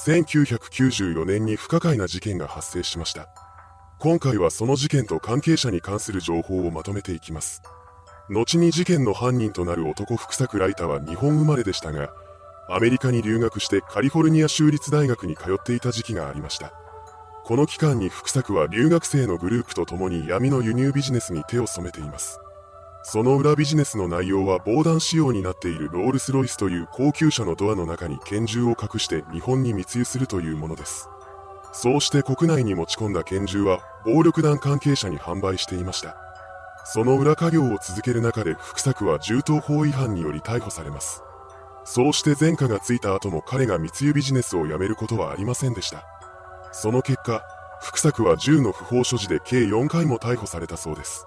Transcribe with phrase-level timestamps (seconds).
[0.00, 3.28] 1994年に不可解な事件が発生しました。
[3.98, 7.62] 今回はその事件と関係者に関する情報をまとめていきます。
[8.28, 12.12] 後に事件の犯人となる男福作ライタは日本生まれでしたが、
[12.68, 16.72] アメリカに留学してカリフォルニア州立大学に通っていた時期がありました。
[17.44, 22.40] この期間に福作は留学生のグループと共に闇の輸入ビジネスに手を染めています。
[23.04, 31.08] その裏ビジネスの内容は防弾仕様になっているロールスロイスという高級車のドアの中に拳銃を隠して日本に密輸するというものです。
[31.72, 36.16] そうして国内に持ち込んだ拳銃は暴力団関係者に販売していました。
[36.84, 41.22] その裏稼業を続ける中で福作は銃刀法違反により逮捕されます。
[41.84, 46.04] そうして前科がついた後も彼が密輸ビジネスをやめることはありませんでした。
[46.70, 47.42] その結果、
[47.80, 51.26] 福作は銃の不法所持で計4回も逮捕されたそうです。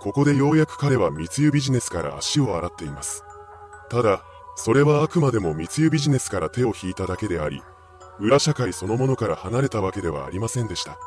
[0.00, 3.22] ここでようやく彼は密輸ビジネスから足を洗っています。
[3.90, 4.22] ただ、
[4.56, 7.62] それはあくまでも密輸ビジネスから手を引いただけであり、
[8.18, 10.98] 裏社会そのものから離れたわけではありませんでした。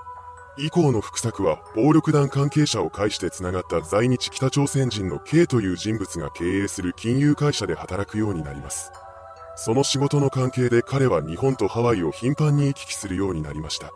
[0.57, 8.91] 以降の福作は暴力団関係者を介してつながった在日北朝鮮人の K という人物が経営する金融会社で働くようになります。
[9.55, 13.91] その仕事の関係で彼は日本とハワイを頻繁に行き来するようになりました。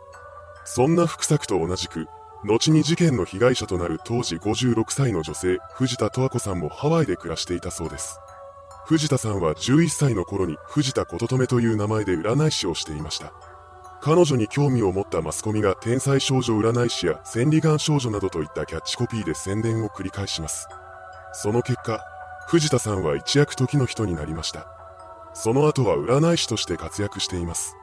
[0.64, 2.06] そんな福作と同じく
[2.44, 8.20] 後に事件の被害者となる当時56歳の女性、藤田十和子さんもハワイで暮らしていたそうです。
[8.86, 13.32] 藤田さんは11歳の頃に藤田琴留という名前で占い師をしていました。
[14.00, 20.68] 彼女に興味を持ったマスコミが天才少女占い師や千里眼少女などといったキャッチコピーで宣伝を繰り返します。
[21.32, 22.00] その結果、
[22.46, 24.68] 藤田さんは一躍時の人になりました。
[25.34, 27.76] その後は占い師として活躍しています。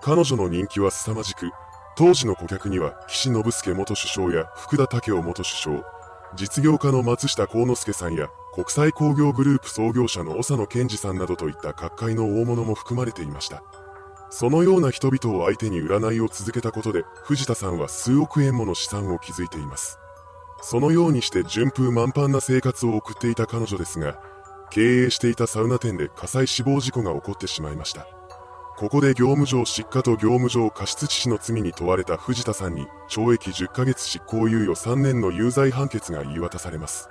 [0.00, 1.50] 彼女の人気は凄まじく、
[1.98, 5.82] 当時の顧客には岸信介元首相や福田武雄元首相、
[6.36, 13.64] 実業家の松下幸之助さんや国際工業グループ創業者の長野健二さんなどといった各界の大物も含まれていました。
[14.30, 19.98] そのような人々を相手に占いを続けたことで藤田さんは数億円もの資産を築いています。
[20.62, 24.20] そのようにして順風満帆な生活を送っていた彼女ですが、
[24.70, 28.06] 経営していたサウナ店で火災死亡事故が起こってしまいました。
[28.78, 37.08] ここで業務上失火と業務上過失致死の罪に問われた藤田さんに懲役10ヶ月執行猶予3年の有罪判決が言い渡されます。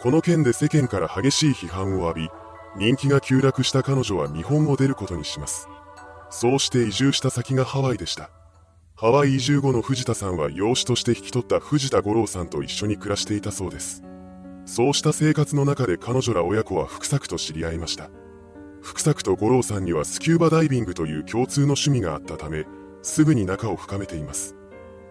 [0.00, 2.28] この件で世間から激しい批判を浴び、
[2.76, 5.66] 人気が急落した彼女は日本を出ることにします。
[6.30, 8.30] そうして移住した先がハワイでした。
[8.94, 14.04] ハワイ移住後の藤田さんは養子として引き取った藤田五郎さんと一緒に暮らしていたそうです。
[14.66, 18.08] そうした生活の中で彼女ら親子は福作と知り合いました。
[18.82, 22.66] 福作と五郎さんにはスキューバダイビングという共通の趣味があったため、
[23.02, 24.56] すぐに仲を深めています。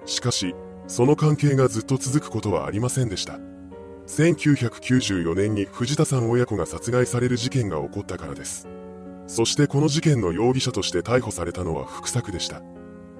[0.05, 0.53] しかし、
[0.87, 3.39] その関係がずっと続くことはありませんでした。
[4.07, 8.67] 1994年に藤田さん親子が殺害される事件が起こったからです。
[9.25, 12.61] そしてこの事件の容疑者として逮捕されたのは福作でした。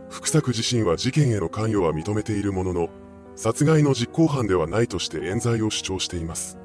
[0.10, 2.90] 福作自身は事件への関与は認めているものの、
[3.38, 6.58] 殺害の実行犯ではないとして冤罪を主張しています。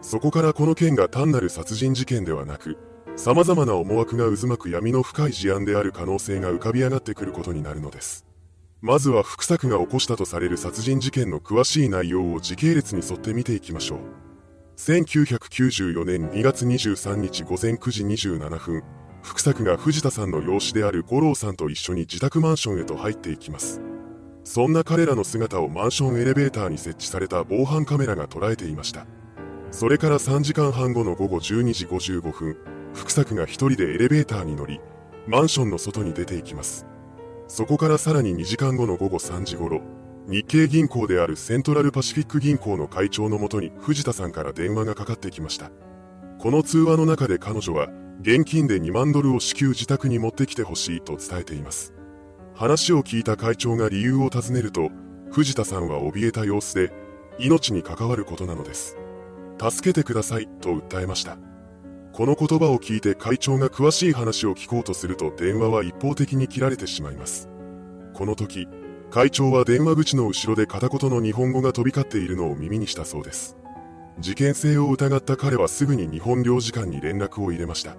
[0.00, 2.78] そこからこの件が単なる殺人事件ではなく、
[3.16, 8.24] 様々な思惑が渦巻く闇の深い事案である可能性が浮かび上がってくることになるのです。
[8.80, 13.98] まずは福作が起こしたとされる殺人事件の詳しい内容を時系列に沿って見ていきましょう。
[14.76, 18.82] 1994年2月23日午前9時27分、
[19.22, 23.80] 福作が藤田さんの養子である五郎さんと一緒に自宅マンションへと入っていきます。
[24.42, 29.06] そんな彼らの姿をマンションエレベーターに設置された防犯カメラが捉えていました。
[29.70, 32.56] それから3時間半後の午後12時55分、
[32.94, 34.80] 福作が一人でエレベーターに乗り、
[35.26, 36.86] マンションの外に出ていきます。
[37.48, 39.82] そこからさらに2時間後の午後3時頃、
[40.26, 45.70] 日系銀行であるセントラルパシフィック銀行の会長のもとに藤田さんから電話がかかってきました。
[46.38, 47.88] この通話の中で彼女は、
[48.20, 51.92] 現金で2万ドルを至急自宅に持ってきてほしいと伝えています。
[52.54, 54.90] 話を聞いた会長が理由を尋ねると、
[55.30, 56.92] 藤田さんは怯えた様子で、
[57.38, 58.96] 命に関わることなのです。
[59.60, 61.36] 助けてくださいと訴えました。
[62.14, 67.48] この言葉を聞いて会長が詳しい話を聞こうとすると電話は一方的に切られてしまいます。
[68.14, 68.68] この時、
[69.10, 73.56] 会長は電話口の後ろで片言の日本語が飛び交っているのを耳にしたそうです。
[74.20, 77.96] 事件性を疑った彼はすぐに日本領事館に連絡を入れました。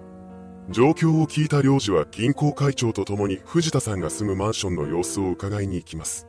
[0.70, 6.26] 状況を聞いた領事は銀行会長と共に藤田さんが住むマンションの様子を伺いに行きます。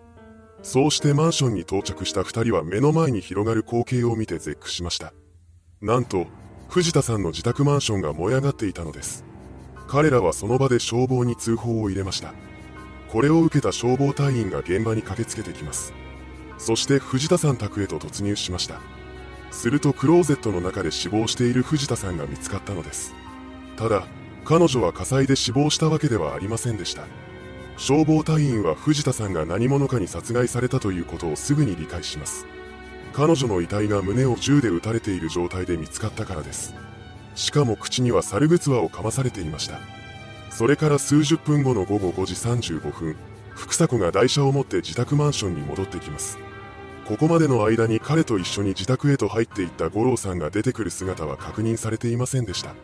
[0.62, 5.14] そうしてマンションに到着した二人は目の前に広がる光景を見て絶句しました。
[5.80, 6.28] なんと、
[6.70, 9.26] 藤田さんの自宅マンションが燃え上がっていたのです。
[9.88, 12.34] 彼らはその場で消防に通報を入れました。
[13.10, 15.94] これを受けた消防隊員が現場に駆けつけてきます。
[16.58, 18.82] そして藤田さん宅へと突入しました。
[19.52, 23.14] するとクローゼットの中で死亡している藤田さんが見つかったのです。
[23.78, 24.06] ただ、
[24.48, 27.04] 彼女は火災で死亡したわけではありませんでした
[27.76, 32.48] 消防隊員は藤田さんが何者かに殺害されたということをすぐに理解します
[33.18, 36.76] 彼女の遺体が胸を銃で撃たれている状態で見つかったからです。
[37.34, 39.80] しかも口には猿ぐつわをかまされていました。
[40.52, 43.16] それから数十分後の午後5時35分
[43.56, 46.38] 福迫が台車を持って自宅マンションに戻ってきます。
[47.08, 52.76] ここまでの間に彼と一緒に自宅へと入っていった五郎さんが出てくる姿は確認されていませんでした。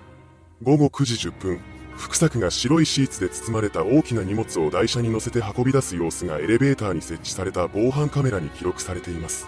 [0.63, 1.59] 午後9時10分
[1.95, 9.47] 福作が白いシーツで包まれた大きな荷物を台車に乗せて運び出す様子がエレベーターに設置された防犯カメラに記録されています。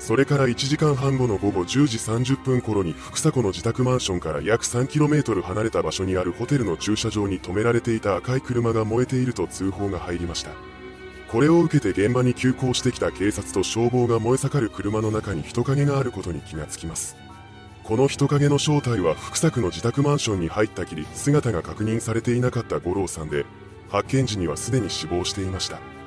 [0.00, 10.52] それから1時間半後の午後10時30分頃に福迫の自宅マンションから約 3km 離れた場所にあるホテルの駐車場に止められていた赤い車が燃えていると通報が入りました。
[11.30, 17.14] これを受けて現場に急行してきた警察と消防が燃え盛る車の中に人影があることに気がつきます。
[17.84, 23.44] この人影の正体は福作の自宅マンションに入ったきり姿が確認されていなかった五郎さんで
[23.90, 25.99] 発見時にはすでに死亡していました。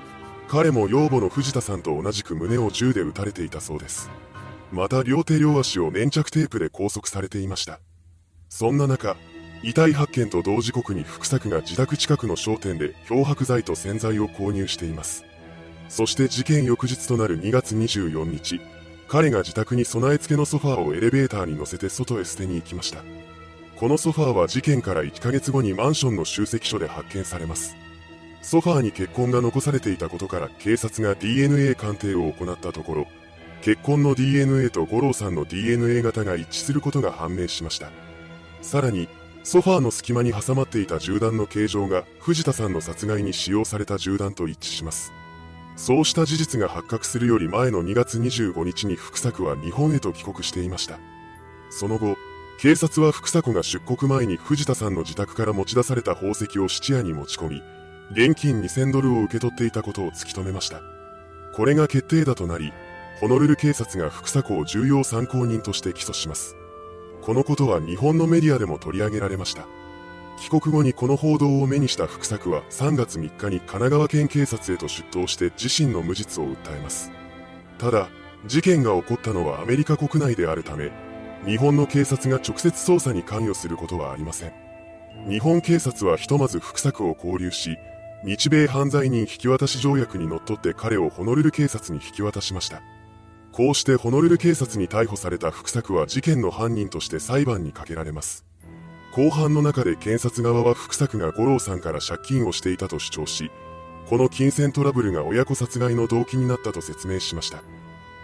[0.54, 4.12] 彼も養母の藤田さんと同じく胸を銃で撃たれていたそうです
[4.72, 7.80] また両手両足を粘着テープで拘束されていました
[8.50, 9.18] そんな中
[9.64, 15.26] 遺体発見と同時刻に福作が自宅近くの商店で漂白剤と洗剤を購入しています
[15.90, 18.62] そして事件翌日となる2月24日
[19.08, 23.04] 彼が自宅に備え付けのソファーをエレベーターに乗せて外へ捨てに行きました。
[23.76, 27.76] このソファーは事件から1ヶ月後にマンションの集積所で発見されます。
[28.44, 33.08] ソファーに血痕が残されていたことから警察が DNA 鑑定を行ったところ、
[33.62, 37.90] 血痕の DNA と五郎さんの DNA 型が一致することが判明しました。
[38.62, 39.08] さらに、
[39.46, 45.14] ソファーの隙間に挟まっていた銃弾の形状が藤田さんの殺害に使用された銃弾と一致します。
[45.78, 51.00] そうした事実が発覚するより前の2月25日に福作は日本へと帰国していました。
[51.70, 52.18] その後、
[52.60, 57.64] 警察は福作が出国前に藤田さんの自宅から持ち出された宝石を質屋に持ち込み、
[58.14, 60.82] 現金2000ドルを受け取っていたことを突き止めました。
[61.56, 62.72] これが決定打となり、
[63.20, 66.56] ホノルル警察が福作を重要参考人として起訴します。
[67.24, 69.66] このことは日本のメディアでも取り上げられました。
[70.40, 77.12] 帰国後にこの報道を目にした福作は3月3日に神奈川県警察へと出頭して自身の無実を訴えます。
[77.80, 78.10] ただ、
[78.46, 80.92] 事件が起こったのはアメリカ国内であるため、
[81.48, 84.54] 日本の警察が直接捜査に関与することはありません。
[85.28, 87.78] 日本警察はひとまず福作を交留し、
[88.26, 92.82] 日米犯罪人引き渡し条約にのっとって彼をホノルル警察に引き渡しました。
[93.52, 98.46] こうしてホノルル警察に逮捕された福作は事件の犯人として裁判にかけられます。
[99.14, 103.52] 後半の中で検察側は福作が五郎さんから借金をしていたと主張し、
[104.08, 107.62] この金銭トラブルが親子殺害の動機になったと説明しました。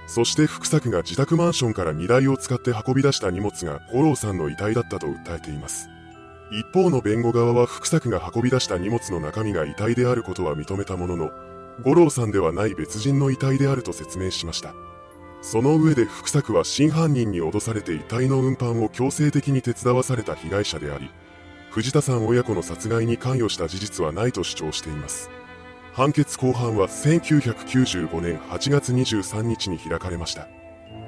[0.08, 5.90] そして福作が自宅マンションから荷台を使って運び出した荷物が五郎さんの遺体だったと訴えています。
[6.52, 11.32] 一方の弁護側は福作が運び出した荷物の中身が遺体であることは認めたものの、
[11.84, 14.74] 五郎さんではない別人の遺体であると説明しました。
[15.42, 21.10] その上で福作は真犯人に脅されて遺体の運搬を強制的に手伝わされた被害者であり、
[21.70, 25.30] 藤田さん親子の殺害に関与した事実はないと主張しています。
[25.94, 30.48] 判決公判は1995年8月23日に開かれました。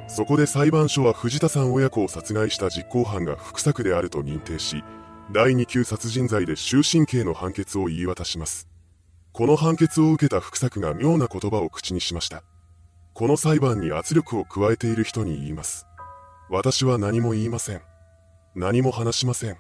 [0.07, 4.83] そこで裁判所は藤田さん親子を殺害した実行犯が福作であると認定し、
[5.33, 8.67] 第2級殺人罪で終身刑の判決を言い渡します。
[9.31, 12.43] この判決を受けた福作が妙な言葉を口にしました。
[13.13, 15.87] この裁判に圧力を加えている人に言います。
[16.49, 17.81] 私は何も言いません。
[18.55, 19.57] 何も話しません。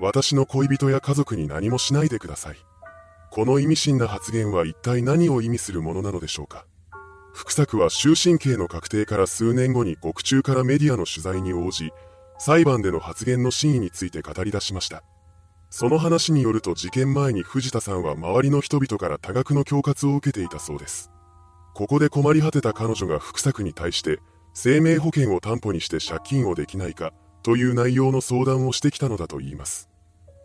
[0.00, 2.56] 私の恋人や家族に何もしないでください。
[3.30, 6.66] この意味深な発言は一体何を意味するものなのでしょうか。
[7.32, 11.90] 福作は終身刑の確定から数年後に獄中からメディアの取材に応じ、
[12.42, 15.02] 裁判での発言の真意について語り出しました。
[15.68, 21.10] その話によると事件前に藤田さんは周りの人々から多額の恐喝を受けていたそうです。
[21.74, 24.20] ここで困り果てた彼女が福作に対して
[24.54, 29.90] 生命保険を担保にして借金をできないかという内容の相談をしてきたのだといいます。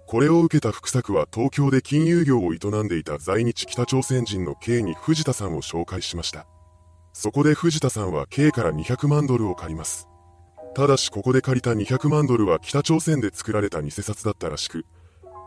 [0.06, 6.46] これを受けた福作は東京で金融業を営んでいた在日北朝鮮人の K に藤田さんを紹介しました。
[7.14, 10.10] そこで藤田さんは K から200万ドルを借ります。
[10.76, 14.86] ただしここで借りた200万ドルは北朝鮮で作られた偽札だったらしく、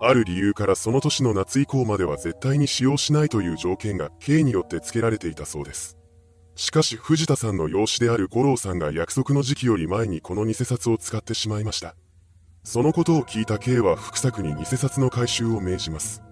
[0.00, 5.98] ある理由からその年の夏以降までは絶対に使用しないという条件が K によって付けられていたそうです。
[6.54, 11.94] しかし藤田さんの養子である五郎さんが約束の時期より前にこの偽札を使ってしまいました。
[12.64, 16.22] そのことを聞いた K は福作に偽札の回収を命じます。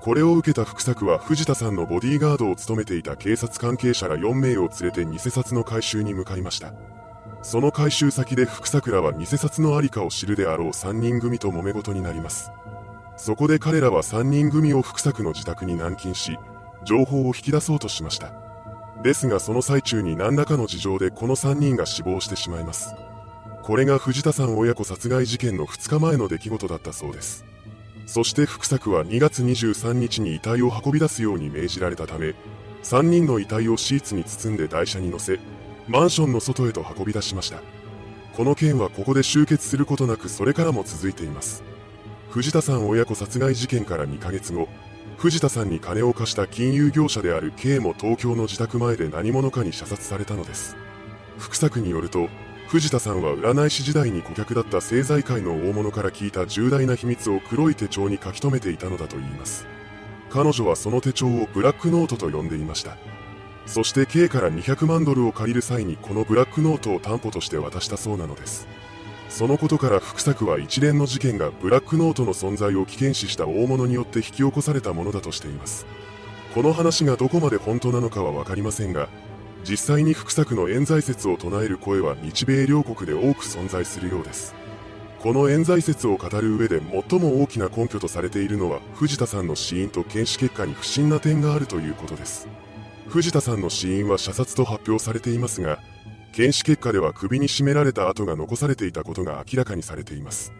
[0.00, 6.99] これを受けた福作は藤田さんのボディーガードを務めていた警察関係者ら4名を連れて偽札の回収に向かいました。
[7.42, 12.50] その回収先で福作らは偽札のありかを知るであろう3人組と揉め事になります。
[13.16, 16.38] そこで彼らは3人組を福作の自宅に軟禁し、
[16.84, 18.32] 情報を引き出そうとしました。
[19.02, 22.94] ですがその最中に何らかの事情でこの3人が死亡してしまいます。
[23.62, 27.44] これが藤田さん親子殺害事件の2日前の出来事だったそうです。
[28.06, 32.34] そして福作は2月23日に遺体を運び出すように命じられたため、
[32.82, 35.38] 3人の遺体をシーツに包んで台車に乗せ、
[35.90, 37.60] マンションの外へと運び出しました。
[38.36, 41.64] この件はここで終結することなくそれからも続いています。
[42.28, 44.68] 藤田さん親子殺害事件から2ヶ月後、
[45.16, 50.76] 藤田さんに金を貸した金融業者である K も東京の自宅前で何者かに射殺されたのです。
[51.38, 52.28] 福作によると、
[52.68, 59.66] 藤田さんは占い師時代に顧客だった政財界の大物から聞いた重大な秘密を黒い手帳に書き留めていたのだといいます。
[60.30, 62.96] 彼女はその手帳をブラックノートと呼んでいました。
[63.70, 68.66] そして K から200万ドルを借りる際にこのブラックノートを担保として渡したそうなのです。
[69.28, 75.86] そのことから福作は一連の事件がブラックノートの存在を危険視した大物によって引き起こされたものだとしています。
[76.52, 79.08] この話がどこまで本当なのかはわかりませんが、
[79.62, 84.52] 実際に福作の冤罪説を唱える声は日米両国で多く存在するようです。
[85.20, 92.48] この冤罪説を語る上で最も大きな根拠とされているのは藤田さんの死因と検視結果に不審な点があるということです。
[93.10, 95.80] 藤田さんの死因は射殺と発表されていますが、
[96.32, 100.52] 検視結果では首に絞められた跡が残されていたことが明らかにされています。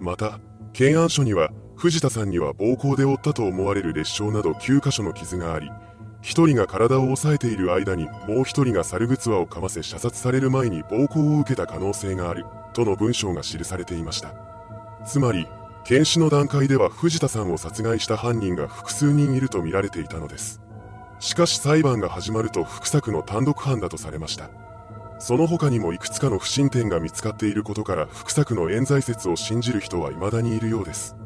[0.00, 0.40] また、
[0.72, 5.70] 検案書には、藤田さんには暴行で負ったと思われる裂傷など9箇所の傷があり、
[6.22, 14.34] 1人が体を押さえている間にもう1人が猿グツワをかませ射殺される前に暴行を受けた可能性がある、との文章が記されていました。
[15.06, 15.46] つまり、
[15.84, 20.63] 検視の段階では藤田さんを殺害した犯人が複数人いると見られていたのです。
[21.24, 24.50] しかし裁判が始まると福作の単独犯だとされました。
[25.18, 31.16] その他にもいくつかの不審点が見つかっていることから福作の冤罪説を信じる人は未だにいるようです。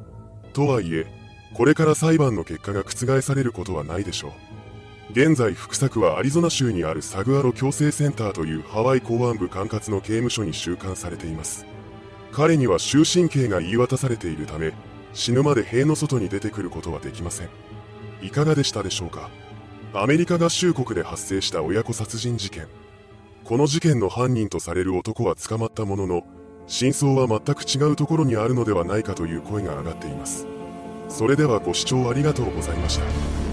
[0.52, 1.06] とはいえ、
[1.52, 4.32] これから裁判の結果が覆されることはないでしょう。
[5.10, 11.66] 現在福作はアリゾナ州にあるサグアロ強制センターというハワイ公安部管轄の刑務所に収監されています。
[12.30, 14.74] 彼には終身刑が言い渡されているため、
[15.12, 17.48] 死ぬまで塀の外に出てくることはできません。
[18.22, 19.28] いかがでしたでしょうか？
[19.94, 22.66] アメリカ合衆国で発生した親子殺人事件。
[23.44, 26.22] この事件の犯人とされる男は捕まったものの、
[26.66, 30.46] 真相は全く違うところにあるのではないかという声が上がっています。
[31.08, 33.47] それではご視聴ありがとうございました。